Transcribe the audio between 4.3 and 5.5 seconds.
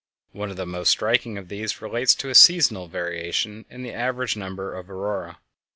number of auroræ.